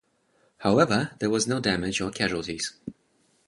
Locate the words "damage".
1.59-2.01